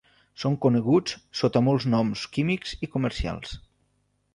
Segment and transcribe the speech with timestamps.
[0.43, 1.13] Són coneguts
[1.43, 3.59] sota molts noms químics i comercials.